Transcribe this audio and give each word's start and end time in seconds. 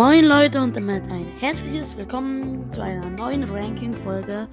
Moin 0.00 0.24
Leute 0.24 0.58
und 0.58 0.74
damit 0.74 1.02
ein 1.10 1.26
herzliches 1.40 1.94
Willkommen 1.94 2.72
zu 2.72 2.80
einer 2.80 3.10
neuen 3.10 3.44
Ranking-Folge. 3.44 4.48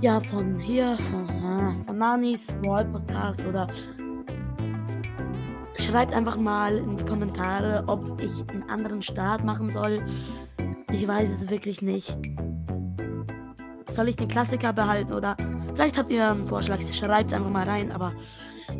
Ja, 0.00 0.20
von 0.20 0.58
hier, 0.58 0.98
von, 1.08 1.28
äh, 1.28 1.86
von 1.86 1.98
Nanis 1.98 2.52
Wall 2.64 2.84
Podcast 2.84 3.46
oder 3.46 3.68
schreibt 5.76 6.12
einfach 6.12 6.36
mal 6.36 6.78
in 6.78 6.96
die 6.96 7.04
Kommentare, 7.04 7.84
ob 7.86 8.20
ich 8.20 8.32
einen 8.52 8.68
anderen 8.68 9.02
Start 9.02 9.44
machen 9.44 9.68
soll. 9.68 10.04
Ich 10.90 11.06
weiß 11.06 11.30
es 11.30 11.48
wirklich 11.48 11.80
nicht. 11.80 12.18
Soll 13.86 14.08
ich 14.08 14.16
den 14.16 14.26
Klassiker 14.26 14.72
behalten 14.72 15.12
oder 15.12 15.36
vielleicht 15.76 15.96
habt 15.96 16.10
ihr 16.10 16.28
einen 16.28 16.44
Vorschlag, 16.44 16.82
schreibt 16.82 17.30
es 17.30 17.38
einfach 17.38 17.52
mal 17.52 17.68
rein, 17.68 17.92
aber 17.92 18.12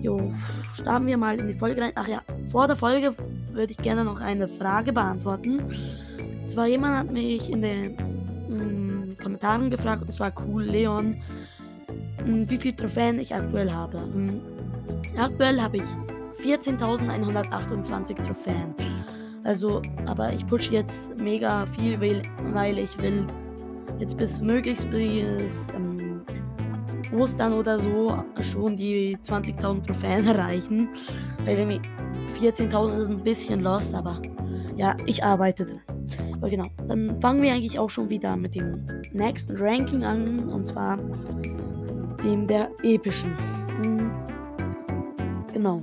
jo, 0.00 0.32
starten 0.74 1.06
wir 1.06 1.16
mal 1.16 1.38
in 1.38 1.46
die 1.46 1.54
Folge 1.54 1.80
rein. 1.80 1.92
Ach 1.94 2.08
ja, 2.08 2.22
vor 2.50 2.66
der 2.66 2.74
Folge 2.74 3.14
würde 3.56 3.72
ich 3.72 3.78
gerne 3.78 4.04
noch 4.04 4.20
eine 4.20 4.46
Frage 4.48 4.92
beantworten. 4.92 5.60
Und 5.60 6.50
zwar 6.50 6.66
jemand 6.66 6.96
hat 6.96 7.10
mich 7.10 7.50
in 7.50 7.62
den 7.62 7.96
mh, 8.48 8.64
mm, 8.64 9.16
Kommentaren 9.22 9.70
gefragt, 9.70 10.02
und 10.02 10.14
zwar 10.14 10.32
cool 10.46 10.64
Leon, 10.64 11.16
mh, 12.24 12.26
mm, 12.26 12.50
wie 12.50 12.58
viele 12.58 12.76
Trophäen 12.76 13.18
ich 13.18 13.34
aktuell 13.34 13.72
habe. 13.72 13.98
Mh, 13.98 14.32
mm, 14.32 14.40
aktuell 15.18 15.60
habe 15.60 15.78
ich 15.78 15.84
14.128 16.44 18.22
Trophäen. 18.22 18.74
Also, 19.44 19.80
aber 20.06 20.32
ich 20.32 20.46
pushe 20.46 20.72
jetzt 20.72 21.18
mega 21.20 21.66
viel, 21.66 22.00
weil, 22.00 22.78
ich 22.78 22.98
will 23.00 23.24
jetzt 23.98 24.16
bis 24.18 24.40
möglichst 24.40 24.90
bis 24.90 25.68
ähm, 25.74 26.22
Ostern 27.12 27.52
oder 27.52 27.78
so 27.78 28.16
schon 28.42 28.76
die 28.76 29.16
20.000 29.18 29.86
Trophäen 29.86 30.26
erreichen. 30.26 30.88
Weil 31.44 31.56
14.000 32.36 32.98
ist 32.98 33.08
ein 33.08 33.22
bisschen 33.22 33.60
lost, 33.60 33.94
aber 33.94 34.20
ja, 34.76 34.96
ich 35.06 35.24
arbeite 35.24 35.66
dran. 35.66 35.80
Aber 36.34 36.50
genau, 36.50 36.66
dann 36.86 37.20
fangen 37.20 37.42
wir 37.42 37.52
eigentlich 37.52 37.78
auch 37.78 37.90
schon 37.90 38.10
wieder 38.10 38.36
mit 38.36 38.54
dem 38.54 38.84
nächsten 39.12 39.56
Ranking 39.56 40.04
an. 40.04 40.48
Und 40.50 40.66
zwar 40.66 40.98
dem 42.22 42.46
der 42.46 42.70
epischen. 42.82 43.32
Hm, 43.82 44.10
genau. 45.52 45.82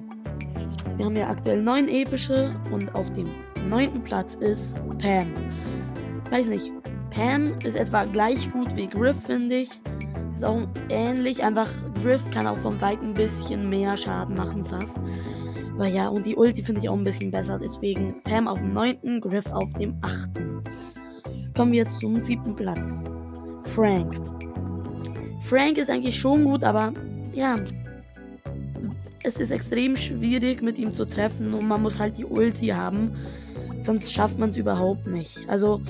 Wir 0.97 1.05
haben 1.05 1.15
ja 1.15 1.29
aktuell 1.29 1.61
neun 1.61 1.87
epische 1.87 2.55
und 2.71 2.93
auf 2.93 3.11
dem 3.13 3.27
neunten 3.67 4.01
Platz 4.03 4.35
ist. 4.35 4.75
Ich 4.99 6.31
weiß 6.31 6.47
nicht, 6.47 6.71
Pam 7.09 7.53
ist 7.63 7.75
etwa 7.75 8.03
gleich 8.05 8.51
gut 8.51 8.75
wie 8.75 8.87
Griff, 8.87 9.17
finde 9.25 9.55
ich. 9.55 9.69
Ist 10.35 10.45
auch 10.45 10.61
ähnlich, 10.89 11.43
einfach 11.43 11.69
Griff 12.01 12.29
kann 12.31 12.47
auch 12.47 12.57
vom 12.57 12.79
Weiten 12.81 13.07
ein 13.07 13.13
bisschen 13.13 13.69
mehr 13.69 13.97
Schaden 13.97 14.35
machen 14.35 14.65
fast. 14.65 14.99
Aber 15.75 15.87
ja, 15.87 16.07
und 16.07 16.25
die 16.25 16.35
Ulti 16.35 16.63
finde 16.63 16.81
ich 16.81 16.89
auch 16.89 16.95
ein 16.95 17.03
bisschen 17.03 17.31
besser. 17.31 17.59
Deswegen 17.59 18.21
Pam 18.23 18.47
auf 18.47 18.59
dem 18.59 18.73
9., 18.73 19.21
Griff 19.21 19.51
auf 19.51 19.71
dem 19.73 19.95
8. 20.01 20.29
Kommen 21.55 21.71
wir 21.71 21.89
zum 21.89 22.19
siebten 22.19 22.55
Platz. 22.55 23.03
Frank. 23.73 24.19
Frank 25.41 25.77
ist 25.77 25.89
eigentlich 25.89 26.19
schon 26.19 26.43
gut, 26.43 26.63
aber 26.63 26.93
ja, 27.33 27.57
es 29.23 29.39
ist 29.39 29.51
extrem 29.51 29.95
schwierig 29.95 30.61
mit 30.61 30.77
ihm 30.77 30.93
zu 30.93 31.05
treffen 31.05 31.53
und 31.53 31.67
man 31.67 31.81
muss 31.81 31.97
halt 31.97 32.17
die 32.17 32.25
Ulti 32.25 32.67
haben. 32.67 33.15
Sonst 33.81 34.13
schafft 34.13 34.37
man 34.37 34.51
es 34.51 34.57
überhaupt 34.57 35.07
nicht. 35.07 35.47
Also, 35.47 35.81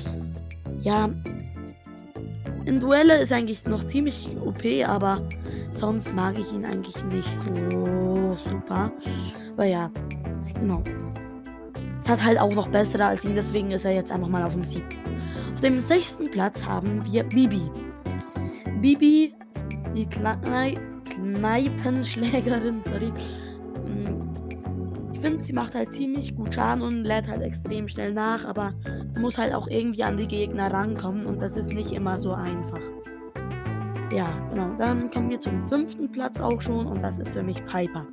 ja, 0.81 1.09
in 2.65 2.79
Duelle 2.79 3.19
ist 3.19 3.33
eigentlich 3.33 3.65
noch 3.65 3.85
ziemlich 3.87 4.29
OP, 4.37 4.63
aber 4.85 5.21
sonst 5.75 6.13
mag 6.13 6.37
ich 6.37 6.51
ihn 6.53 6.65
eigentlich 6.65 7.03
nicht 7.05 7.29
so 7.29 8.35
super. 8.35 8.91
Aber 9.53 9.65
ja, 9.65 9.91
genau. 10.59 10.83
Es 11.99 12.09
hat 12.09 12.23
halt 12.23 12.39
auch 12.39 12.53
noch 12.53 12.67
bessere 12.67 13.05
als 13.05 13.23
ihn, 13.23 13.35
deswegen 13.35 13.71
ist 13.71 13.85
er 13.85 13.93
jetzt 13.93 14.11
einfach 14.11 14.27
mal 14.27 14.43
auf 14.43 14.53
dem 14.53 14.63
siebten. 14.63 14.97
Auf 15.53 15.61
dem 15.61 15.79
sechsten 15.79 16.29
Platz 16.29 16.63
haben 16.65 17.03
wir 17.05 17.23
Bibi. 17.23 17.61
Bibi, 18.81 19.33
die 19.95 20.05
Knei 20.07 20.75
Kneipenschlägerin, 21.13 22.81
sorry. 22.83 23.11
Mm, 23.87 25.13
ich 25.13 25.19
finde, 25.19 25.43
sie 25.43 25.53
macht 25.53 25.75
halt 25.75 25.93
ziemlich 25.93 26.35
gut 26.35 26.55
Schaden 26.55 26.81
und 26.81 27.03
lädt 27.03 27.27
halt 27.27 27.41
extrem 27.41 27.87
schnell 27.87 28.13
nach, 28.13 28.45
aber 28.45 28.73
muss 29.19 29.37
halt 29.37 29.53
auch 29.53 29.67
irgendwie 29.67 30.03
an 30.03 30.17
die 30.17 30.27
Gegner 30.27 30.71
rankommen 30.73 31.25
und 31.25 31.41
das 31.41 31.55
ist 31.55 31.71
nicht 31.71 31.91
immer 31.91 32.17
so 32.17 32.33
einfach. 32.33 32.81
Ja, 34.13 34.29
genau. 34.51 34.69
Dann 34.77 35.09
kommen 35.09 35.29
wir 35.31 35.39
zum 35.39 35.67
fünften 35.67 36.11
Platz 36.11 36.39
auch 36.39 36.61
schon 36.61 36.85
und 36.85 37.01
das 37.01 37.17
ist 37.17 37.31
für 37.31 37.41
mich 37.41 37.65
Piper. 37.65 38.05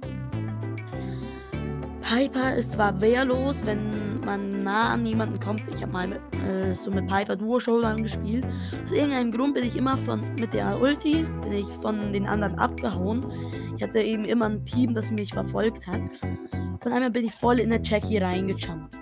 Piper 2.00 2.56
ist 2.56 2.72
zwar 2.72 3.00
wehrlos, 3.00 3.64
wenn 3.66 4.18
man 4.24 4.48
nah 4.64 4.94
an 4.94 5.04
jemanden 5.04 5.38
kommt. 5.38 5.62
Ich 5.74 5.82
habe 5.82 5.92
mal 5.92 6.12
äh, 6.12 6.74
so 6.74 6.90
mit 6.90 7.06
Piper 7.06 7.36
Duo 7.36 7.60
Showdown 7.60 8.02
gespielt. 8.02 8.46
Aus 8.82 8.92
irgendeinem 8.92 9.30
Grund 9.30 9.54
bin 9.54 9.64
ich 9.64 9.76
immer 9.76 9.98
von 9.98 10.20
mit 10.38 10.54
der 10.54 10.80
Ulti 10.80 11.26
bin 11.42 11.52
ich 11.52 11.66
von 11.82 12.12
den 12.12 12.26
anderen 12.26 12.58
abgehauen. 12.58 13.24
Ich 13.76 13.82
hatte 13.82 14.00
eben 14.00 14.24
immer 14.24 14.46
ein 14.46 14.64
Team, 14.64 14.94
das 14.94 15.10
mich 15.10 15.32
verfolgt 15.32 15.86
hat. 15.86 16.00
Von 16.80 16.92
einmal 16.92 17.10
bin 17.10 17.26
ich 17.26 17.32
voll 17.32 17.60
in 17.60 17.70
der 17.70 17.80
Jackie 17.82 18.18
reingejumpt. 18.18 18.96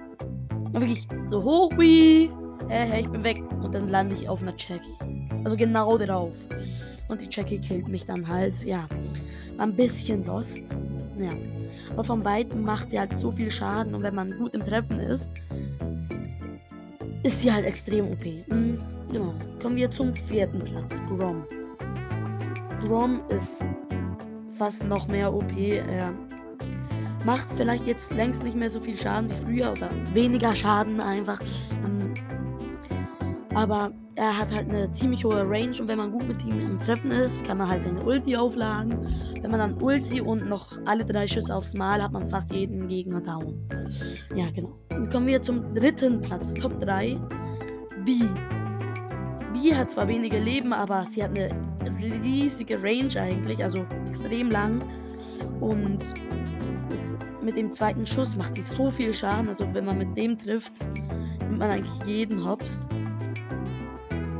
Und 0.72 0.80
wirklich 0.80 1.06
so 1.28 1.42
hoch 1.42 1.72
wie, 1.78 2.28
hey, 2.68 2.88
hey, 2.88 3.00
ich 3.02 3.08
bin 3.08 3.22
weg. 3.22 3.42
Und 3.62 3.72
dann 3.72 3.88
lande 3.88 4.16
ich 4.16 4.28
auf 4.28 4.42
einer 4.42 4.54
Jackie. 4.56 5.18
Also 5.44 5.56
genau 5.56 5.96
drauf. 5.96 6.32
Und 7.08 7.20
die 7.20 7.28
Jackie 7.30 7.58
killt 7.58 7.88
mich 7.88 8.04
dann 8.04 8.26
halt. 8.28 8.64
Ja, 8.64 8.86
ein 9.58 9.74
bisschen 9.74 10.24
lost. 10.24 10.62
Ja. 11.18 11.32
Aber 11.92 12.04
vom 12.04 12.24
Weiten 12.24 12.62
macht 12.62 12.90
sie 12.90 12.98
halt 12.98 13.18
so 13.18 13.32
viel 13.32 13.50
Schaden 13.50 13.94
und 13.94 14.02
wenn 14.02 14.14
man 14.14 14.30
gut 14.36 14.54
im 14.54 14.62
Treffen 14.62 15.00
ist, 15.00 15.32
ist 17.22 17.40
sie 17.40 17.52
halt 17.52 17.66
extrem 17.66 18.12
OP. 18.12 18.24
Mhm, 18.24 18.80
genau. 19.10 19.34
Kommen 19.60 19.76
wir 19.76 19.90
zum 19.90 20.14
vierten 20.14 20.58
Platz. 20.58 21.02
Grom. 21.08 21.44
Grom 22.80 23.20
ist 23.28 23.64
fast 24.56 24.86
noch 24.86 25.08
mehr 25.08 25.32
OP. 25.32 25.56
Er 25.56 26.12
macht 27.24 27.48
vielleicht 27.56 27.86
jetzt 27.86 28.12
längst 28.12 28.42
nicht 28.42 28.56
mehr 28.56 28.70
so 28.70 28.80
viel 28.80 28.96
Schaden 28.96 29.30
wie 29.30 29.44
früher 29.44 29.72
oder 29.72 29.90
weniger 30.12 30.54
Schaden 30.54 31.00
einfach. 31.00 31.40
Ähm, 31.84 32.14
aber 33.54 33.92
er 34.18 34.36
hat 34.36 34.52
halt 34.52 34.68
eine 34.68 34.90
ziemlich 34.90 35.24
hohe 35.24 35.48
Range 35.48 35.80
und 35.80 35.86
wenn 35.86 35.96
man 35.96 36.10
gut 36.10 36.26
mit 36.26 36.44
ihm 36.44 36.58
im 36.58 36.76
Treffen 36.76 37.12
ist, 37.12 37.46
kann 37.46 37.56
man 37.58 37.68
halt 37.68 37.84
seine 37.84 38.02
Ulti 38.02 38.36
aufladen. 38.36 38.98
Wenn 39.40 39.50
man 39.50 39.60
dann 39.60 39.80
Ulti 39.80 40.20
und 40.20 40.48
noch 40.48 40.76
alle 40.86 41.04
drei 41.04 41.28
Schüsse 41.28 41.54
aufs 41.54 41.72
Mal, 41.74 42.02
hat 42.02 42.10
man 42.10 42.28
fast 42.28 42.52
jeden 42.52 42.88
Gegner 42.88 43.20
down. 43.20 43.56
Ja, 44.34 44.50
genau. 44.50 44.76
Dann 44.88 45.08
kommen 45.08 45.28
wir 45.28 45.40
zum 45.40 45.72
dritten 45.72 46.20
Platz, 46.20 46.52
Top 46.54 46.80
3. 46.80 47.16
B. 48.04 48.18
B 49.52 49.72
hat 49.72 49.92
zwar 49.92 50.08
wenige 50.08 50.40
Leben, 50.40 50.72
aber 50.72 51.06
sie 51.08 51.22
hat 51.22 51.30
eine 51.30 51.50
riesige 52.20 52.82
Range 52.82 53.14
eigentlich, 53.20 53.62
also 53.62 53.86
extrem 54.08 54.50
lang. 54.50 54.82
Und 55.60 56.02
mit 57.40 57.56
dem 57.56 57.72
zweiten 57.72 58.04
Schuss 58.04 58.34
macht 58.34 58.56
sie 58.56 58.62
so 58.62 58.90
viel 58.90 59.14
Schaden. 59.14 59.48
Also 59.48 59.72
wenn 59.72 59.84
man 59.84 59.96
mit 59.96 60.16
dem 60.16 60.36
trifft, 60.36 60.72
nimmt 61.42 61.58
man 61.58 61.70
eigentlich 61.70 62.04
jeden 62.04 62.44
Hops. 62.44 62.88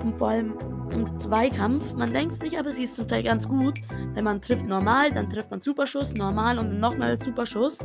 Und 0.08 0.16
vor 0.16 0.28
allem 0.30 0.54
im 0.90 1.20
Zweikampf, 1.20 1.92
man 1.92 2.08
denkt 2.08 2.32
es 2.32 2.40
nicht, 2.40 2.58
aber 2.58 2.70
sie 2.70 2.84
ist 2.84 2.94
zum 2.94 3.06
Teil 3.06 3.22
ganz 3.22 3.46
gut. 3.46 3.78
Wenn 4.14 4.24
man 4.24 4.40
trifft 4.40 4.66
normal, 4.66 5.10
dann 5.12 5.28
trifft 5.28 5.50
man 5.50 5.60
Superschuss, 5.60 6.14
normal 6.14 6.58
und 6.58 6.80
nochmal 6.80 7.18
Superschuss. 7.18 7.80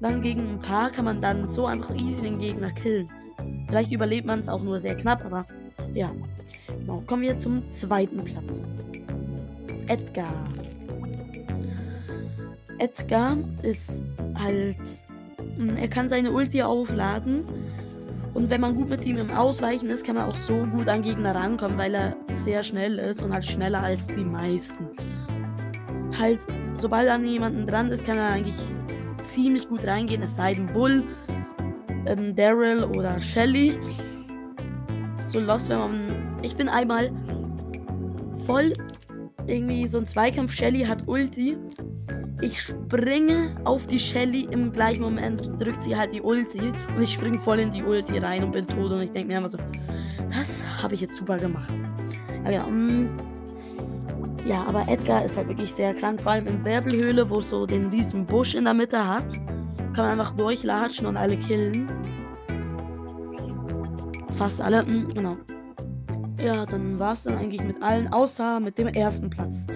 Dann 0.00 0.22
gegen 0.22 0.48
ein 0.48 0.58
paar 0.60 0.90
kann 0.90 1.04
man 1.04 1.20
dann 1.20 1.48
so 1.48 1.66
einfach 1.66 1.92
easy 1.96 2.22
den 2.22 2.38
Gegner 2.38 2.70
killen. 2.70 3.08
Vielleicht 3.66 3.90
überlebt 3.90 4.28
man 4.28 4.38
es 4.38 4.48
auch 4.48 4.62
nur 4.62 4.78
sehr 4.78 4.94
knapp, 4.94 5.24
aber 5.24 5.44
ja. 5.92 6.12
Genau, 6.78 7.02
kommen 7.04 7.22
wir 7.22 7.36
zum 7.36 7.68
zweiten 7.72 8.22
Platz. 8.22 8.68
Edgar. 9.88 10.32
Edgar 12.78 13.38
ist 13.64 14.04
halt. 14.38 14.76
Er 15.78 15.88
kann 15.88 16.08
seine 16.08 16.30
Ulti 16.30 16.62
aufladen 16.62 17.44
und 18.36 18.50
wenn 18.50 18.60
man 18.60 18.74
gut 18.74 18.90
mit 18.90 19.04
ihm 19.06 19.16
im 19.16 19.30
Ausweichen 19.30 19.88
ist, 19.88 20.04
kann 20.04 20.16
man 20.16 20.26
auch 20.26 20.36
so 20.36 20.66
gut 20.66 20.88
an 20.88 21.00
Gegner 21.00 21.34
rankommen, 21.34 21.78
weil 21.78 21.94
er 21.94 22.16
sehr 22.34 22.62
schnell 22.62 22.98
ist 22.98 23.22
und 23.22 23.32
halt 23.32 23.46
schneller 23.46 23.82
als 23.82 24.06
die 24.08 24.24
meisten. 24.24 24.90
Halt, 26.18 26.46
sobald 26.76 27.08
an 27.08 27.24
jemanden 27.24 27.66
dran 27.66 27.90
ist, 27.90 28.04
kann 28.04 28.18
er 28.18 28.28
eigentlich 28.28 28.62
ziemlich 29.24 29.66
gut 29.66 29.86
reingehen, 29.86 30.22
es 30.22 30.36
sei 30.36 30.52
denn 30.52 30.66
Bull, 30.66 31.02
ähm, 32.04 32.36
Daryl 32.36 32.84
oder 32.84 33.22
Shelly. 33.22 33.78
So 35.16 35.40
lost, 35.40 35.70
wenn 35.70 35.78
man. 35.78 36.38
Ich 36.42 36.54
bin 36.56 36.68
einmal 36.68 37.10
voll 38.44 38.74
irgendwie 39.46 39.88
so 39.88 39.96
ein 39.96 40.06
Zweikampf. 40.06 40.52
Shelly 40.52 40.84
hat 40.84 41.08
Ulti 41.08 41.56
ich 42.40 42.60
springe 42.60 43.56
auf 43.64 43.86
die 43.86 43.98
Shelly 43.98 44.48
im 44.50 44.72
gleichen 44.72 45.02
Moment, 45.02 45.50
drückt 45.58 45.82
sie 45.82 45.96
halt 45.96 46.12
die 46.12 46.20
Ulti 46.20 46.72
und 46.94 47.02
ich 47.02 47.12
springe 47.12 47.38
voll 47.38 47.60
in 47.60 47.72
die 47.72 47.82
Ulti 47.82 48.18
rein 48.18 48.44
und 48.44 48.52
bin 48.52 48.66
tot 48.66 48.92
und 48.92 49.02
ich 49.02 49.10
denke 49.10 49.28
mir 49.32 49.38
immer 49.38 49.48
so, 49.48 49.58
das 50.30 50.62
habe 50.82 50.94
ich 50.94 51.00
jetzt 51.00 51.16
super 51.16 51.38
gemacht. 51.38 51.72
Aber 52.44 52.52
ja, 52.52 52.64
um, 52.64 53.08
ja, 54.46 54.64
aber 54.64 54.86
Edgar 54.88 55.24
ist 55.24 55.36
halt 55.36 55.48
wirklich 55.48 55.72
sehr 55.72 55.94
krank, 55.94 56.20
vor 56.20 56.32
allem 56.32 56.46
in 56.46 56.64
Wirbelhöhle, 56.64 57.28
wo 57.28 57.40
so 57.40 57.66
den 57.66 57.86
riesen 57.86 58.24
Busch 58.24 58.54
in 58.54 58.64
der 58.64 58.74
Mitte 58.74 59.06
hat, 59.06 59.32
kann 59.94 60.04
man 60.04 60.20
einfach 60.20 60.36
durchlatschen 60.36 61.06
und 61.06 61.16
alle 61.16 61.36
killen. 61.36 61.88
fast 64.36 64.60
alle. 64.60 64.86
Hm, 64.86 65.08
genau. 65.12 65.36
Ja, 66.38 66.66
dann 66.66 66.98
war 66.98 67.12
es 67.12 67.22
dann 67.24 67.38
eigentlich 67.38 67.62
mit 67.64 67.82
allen, 67.82 68.12
außer 68.12 68.60
mit 68.60 68.78
dem 68.78 68.88
ersten 68.88 69.30
Platz. 69.30 69.66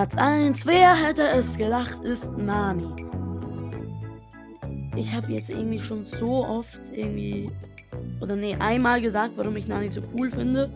Platz 0.00 0.16
1, 0.16 0.64
wer 0.64 0.94
hätte 0.94 1.28
es 1.28 1.58
gedacht, 1.58 2.02
ist 2.04 2.34
Nani. 2.38 2.86
Ich 4.96 5.12
habe 5.12 5.30
jetzt 5.30 5.50
irgendwie 5.50 5.78
schon 5.78 6.06
so 6.06 6.42
oft 6.42 6.80
irgendwie, 6.90 7.50
oder 8.22 8.34
nee, 8.34 8.56
einmal 8.58 9.02
gesagt, 9.02 9.34
warum 9.36 9.56
ich 9.56 9.68
Nani 9.68 9.90
so 9.90 10.00
cool 10.14 10.30
finde. 10.30 10.72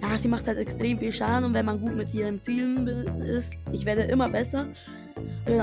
Ja, 0.00 0.16
sie 0.16 0.28
macht 0.28 0.46
halt 0.46 0.58
extrem 0.58 0.96
viel 0.96 1.10
Schaden 1.10 1.46
und 1.46 1.54
wenn 1.54 1.66
man 1.66 1.80
gut 1.80 1.96
mit 1.96 2.14
ihr 2.14 2.28
im 2.28 2.40
Ziel 2.40 3.12
ist, 3.26 3.54
ich 3.72 3.84
werde 3.86 4.02
immer 4.02 4.28
besser. 4.28 4.68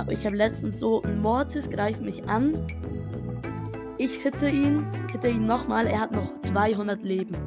Ich 0.10 0.26
habe 0.26 0.36
letztens 0.36 0.78
so, 0.78 1.02
ein 1.04 1.22
Mortis 1.22 1.70
greift 1.70 2.02
mich 2.02 2.28
an. 2.28 2.52
Ich 4.00 4.16
hitte 4.16 4.50
ihn, 4.50 4.86
hitte 5.14 5.30
ihn 5.30 5.46
nochmal, 5.46 5.88
er 5.88 6.02
hat 6.02 6.12
noch 6.12 6.42
200 6.42 7.02
Leben. 7.04 7.38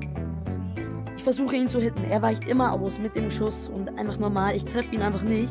Versuche 1.24 1.56
ihn 1.56 1.70
zu 1.70 1.80
hitten, 1.80 2.04
er 2.04 2.20
weicht 2.20 2.44
immer 2.44 2.74
aus 2.74 2.98
mit 2.98 3.16
dem 3.16 3.30
Schuss 3.30 3.68
und 3.68 3.88
einfach 3.98 4.18
normal, 4.18 4.56
ich 4.56 4.64
treffe 4.64 4.94
ihn 4.94 5.00
einfach 5.00 5.22
nicht. 5.22 5.50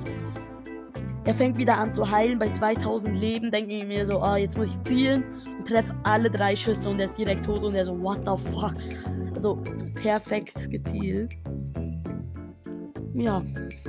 Er 1.26 1.34
fängt 1.34 1.58
wieder 1.58 1.80
an 1.80 1.92
zu 1.92 2.10
heilen 2.10 2.38
bei 2.38 2.50
2000 2.50 3.18
Leben, 3.18 3.50
denke 3.50 3.74
ich 3.74 3.86
mir 3.86 4.06
so, 4.06 4.22
oh, 4.22 4.36
jetzt 4.36 4.56
muss 4.56 4.68
ich 4.68 4.84
zielen 4.84 5.24
und 5.58 5.68
treffe 5.68 5.96
alle 6.04 6.30
drei 6.30 6.56
Schüsse 6.56 6.88
und 6.88 7.00
er 7.00 7.06
ist 7.06 7.18
direkt 7.18 7.46
tot 7.46 7.64
und 7.64 7.74
er 7.74 7.86
so, 7.86 8.00
what 8.00 8.20
the 8.20 8.52
fuck. 8.52 8.74
Also 9.36 9.56
perfekt 9.96 10.70
gezielt. 10.70 11.34
Ja, 13.16 13.42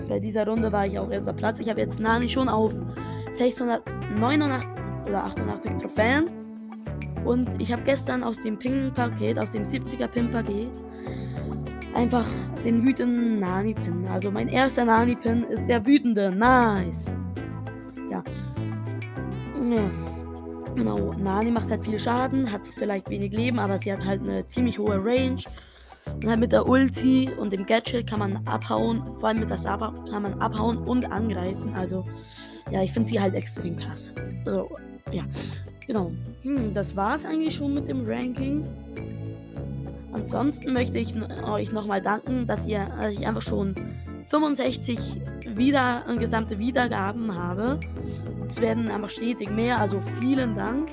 bei 0.08 0.18
dieser 0.20 0.46
Runde 0.46 0.72
war 0.72 0.86
ich 0.86 0.98
auch 0.98 1.10
erster 1.10 1.34
Platz. 1.34 1.60
Ich 1.60 1.68
habe 1.68 1.80
jetzt 1.80 2.00
Nani 2.00 2.30
schon 2.30 2.48
auf 2.48 2.72
689 3.32 4.68
oder 5.08 5.24
88 5.24 5.72
Trophäen. 5.76 6.30
Und 7.26 7.48
ich 7.58 7.70
habe 7.72 7.82
gestern 7.82 8.22
aus 8.22 8.42
dem 8.42 8.58
Pin-Paket, 8.58 9.38
aus 9.38 9.50
dem 9.50 9.64
70er 9.64 10.06
Pin-Paket, 10.08 10.72
einfach 11.94 12.26
den 12.64 12.82
wütenden 12.82 13.38
Nani-Pin. 13.38 14.06
Also 14.08 14.30
mein 14.30 14.48
erster 14.48 14.84
Nani-Pin 14.84 15.44
ist 15.44 15.66
der 15.66 15.84
wütende. 15.86 16.30
Nice. 16.30 17.10
Ja. 18.10 18.22
Ja. 19.70 19.90
Genau, 20.74 21.12
Nani 21.12 21.52
macht 21.52 21.70
halt 21.70 21.84
viel 21.84 21.98
Schaden, 21.98 22.50
hat 22.50 22.66
vielleicht 22.66 23.08
wenig 23.08 23.32
Leben, 23.32 23.60
aber 23.60 23.78
sie 23.78 23.92
hat 23.92 24.04
halt 24.04 24.28
eine 24.28 24.44
ziemlich 24.48 24.78
hohe 24.78 24.96
Range. 24.96 25.40
Und 26.16 26.28
halt 26.28 26.40
mit 26.40 26.52
der 26.52 26.66
Ulti 26.66 27.30
und 27.38 27.52
dem 27.52 27.64
Gadget 27.64 28.08
kann 28.08 28.18
man 28.18 28.36
abhauen. 28.46 29.04
Vor 29.06 29.28
allem 29.28 29.40
mit 29.40 29.50
der 29.50 29.58
Saba 29.58 29.94
kann 30.10 30.22
man 30.22 30.34
abhauen 30.40 30.78
und 30.78 31.10
angreifen. 31.10 31.72
Also, 31.74 32.04
ja, 32.70 32.82
ich 32.82 32.92
finde 32.92 33.08
sie 33.08 33.20
halt 33.20 33.34
extrem 33.34 33.76
krass. 33.76 34.12
Also, 34.44 34.68
ja, 35.12 35.22
genau. 35.86 36.10
Hm, 36.42 36.74
das 36.74 36.96
war's 36.96 37.24
eigentlich 37.24 37.54
schon 37.54 37.74
mit 37.74 37.88
dem 37.88 38.04
Ranking. 38.04 38.64
Ansonsten 40.24 40.72
möchte 40.72 40.98
ich 40.98 41.14
euch 41.46 41.70
nochmal 41.70 42.00
danken, 42.00 42.46
dass 42.46 42.64
ihr, 42.64 42.86
dass 42.98 43.12
ich 43.12 43.26
einfach 43.26 43.42
schon 43.42 43.74
65 44.30 44.98
wieder, 45.54 46.02
gesamte 46.18 46.58
Wiedergaben 46.58 47.36
habe. 47.36 47.78
Es 48.46 48.58
werden 48.58 48.90
einfach 48.90 49.10
stetig 49.10 49.50
mehr, 49.50 49.78
also 49.78 50.00
vielen 50.18 50.56
Dank. 50.56 50.88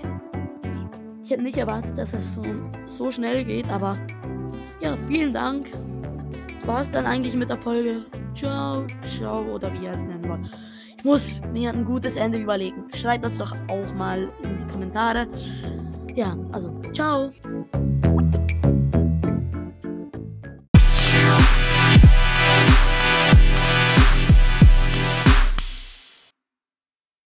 Ich 1.24 1.30
hätte 1.30 1.44
nicht 1.44 1.58
erwartet, 1.58 1.98
dass 1.98 2.14
es 2.14 2.34
so, 2.34 2.44
so 2.88 3.10
schnell 3.10 3.46
geht, 3.46 3.70
aber 3.70 3.98
ja, 4.82 4.98
vielen 5.08 5.34
Dank. 5.34 5.72
Das 6.54 6.68
war 6.68 6.82
es 6.82 6.92
dann 6.92 7.06
eigentlich 7.06 7.34
mit 7.34 7.50
der 7.50 7.58
Folge. 7.58 8.06
Ciao, 8.36 8.86
ciao 9.18 9.44
oder 9.46 9.72
wie 9.74 9.86
ihr 9.86 9.92
es 9.92 10.04
nennen 10.04 10.28
wollt. 10.28 10.42
Ich 10.98 11.06
muss 11.06 11.40
mir 11.54 11.72
ein 11.72 11.86
gutes 11.86 12.18
Ende 12.18 12.38
überlegen. 12.38 12.84
Schreibt 12.94 13.24
das 13.24 13.38
doch 13.38 13.56
auch 13.70 13.94
mal 13.96 14.30
in 14.44 14.58
die 14.58 14.68
Kommentare. 14.68 15.26
Ja, 16.16 16.38
also 16.52 16.82
ciao. 16.92 17.32